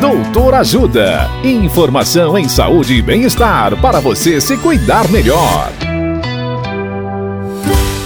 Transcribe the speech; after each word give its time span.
Doutor 0.00 0.54
Ajuda. 0.54 1.28
Informação 1.42 2.38
em 2.38 2.48
saúde 2.48 2.94
e 2.94 3.02
bem-estar 3.02 3.76
para 3.80 3.98
você 3.98 4.40
se 4.40 4.56
cuidar 4.56 5.10
melhor. 5.10 5.72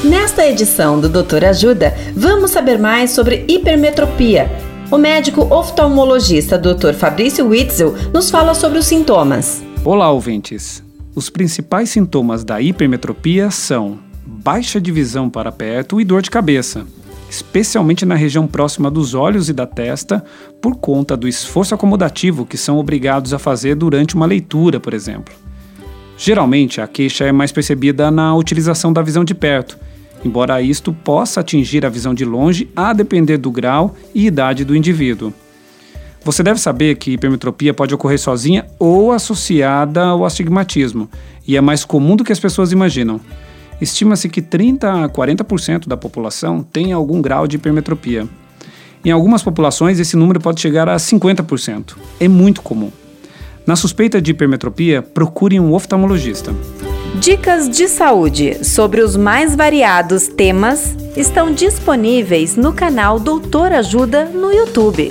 Nesta 0.02 0.46
edição 0.46 0.98
do 0.98 1.06
Doutor 1.06 1.44
Ajuda, 1.44 1.94
vamos 2.16 2.50
saber 2.50 2.78
mais 2.78 3.10
sobre 3.10 3.44
hipermetropia. 3.46 4.50
O 4.90 4.96
médico 4.96 5.42
oftalmologista 5.54 6.56
Dr. 6.56 6.94
Fabrício 6.94 7.46
Witzel 7.48 7.94
nos 8.10 8.30
fala 8.30 8.54
sobre 8.54 8.78
os 8.78 8.86
sintomas. 8.86 9.62
Olá, 9.84 10.10
ouvintes. 10.10 10.82
Os 11.14 11.28
principais 11.28 11.90
sintomas 11.90 12.42
da 12.42 12.58
hipermetropia 12.58 13.50
são 13.50 13.98
baixa 14.24 14.80
de 14.80 14.90
visão 14.90 15.28
para 15.28 15.52
perto 15.52 16.00
e 16.00 16.04
dor 16.04 16.22
de 16.22 16.30
cabeça 16.30 16.86
especialmente 17.32 18.04
na 18.04 18.14
região 18.14 18.46
próxima 18.46 18.90
dos 18.90 19.14
olhos 19.14 19.48
e 19.48 19.54
da 19.54 19.66
testa, 19.66 20.22
por 20.60 20.76
conta 20.76 21.16
do 21.16 21.26
esforço 21.26 21.74
acomodativo 21.74 22.44
que 22.44 22.58
são 22.58 22.76
obrigados 22.76 23.32
a 23.32 23.38
fazer 23.38 23.74
durante 23.74 24.14
uma 24.14 24.26
leitura, 24.26 24.78
por 24.78 24.92
exemplo. 24.92 25.32
Geralmente, 26.18 26.78
a 26.78 26.86
queixa 26.86 27.24
é 27.24 27.32
mais 27.32 27.50
percebida 27.50 28.10
na 28.10 28.36
utilização 28.36 28.92
da 28.92 29.00
visão 29.00 29.24
de 29.24 29.34
perto, 29.34 29.78
embora 30.22 30.60
isto 30.60 30.92
possa 30.92 31.40
atingir 31.40 31.86
a 31.86 31.88
visão 31.88 32.12
de 32.12 32.22
longe 32.22 32.68
a 32.76 32.92
depender 32.92 33.38
do 33.38 33.50
grau 33.50 33.96
e 34.14 34.26
idade 34.26 34.62
do 34.62 34.76
indivíduo. 34.76 35.32
Você 36.22 36.42
deve 36.42 36.60
saber 36.60 36.96
que 36.96 37.12
hipermetropia 37.12 37.72
pode 37.72 37.94
ocorrer 37.94 38.18
sozinha 38.18 38.66
ou 38.78 39.10
associada 39.10 40.04
ao 40.04 40.26
astigmatismo, 40.26 41.08
e 41.48 41.56
é 41.56 41.62
mais 41.62 41.82
comum 41.82 42.14
do 42.14 42.24
que 42.24 42.32
as 42.32 42.38
pessoas 42.38 42.72
imaginam. 42.72 43.18
Estima-se 43.82 44.28
que 44.28 44.40
30 44.40 45.04
a 45.04 45.08
40% 45.08 45.88
da 45.88 45.96
população 45.96 46.62
tem 46.62 46.92
algum 46.92 47.20
grau 47.20 47.48
de 47.48 47.56
hipermetropia. 47.56 48.28
Em 49.04 49.10
algumas 49.10 49.42
populações, 49.42 49.98
esse 49.98 50.16
número 50.16 50.38
pode 50.38 50.60
chegar 50.60 50.88
a 50.88 50.94
50%. 50.94 51.96
É 52.20 52.28
muito 52.28 52.62
comum. 52.62 52.92
Na 53.66 53.74
suspeita 53.74 54.22
de 54.22 54.30
hipermetropia, 54.30 55.02
procure 55.02 55.58
um 55.58 55.72
oftalmologista. 55.72 56.54
Dicas 57.18 57.68
de 57.68 57.88
saúde 57.88 58.64
sobre 58.64 59.00
os 59.00 59.16
mais 59.16 59.56
variados 59.56 60.28
temas 60.28 60.96
estão 61.16 61.52
disponíveis 61.52 62.54
no 62.54 62.72
canal 62.72 63.18
Doutor 63.18 63.72
Ajuda 63.72 64.26
no 64.26 64.52
YouTube. 64.52 65.10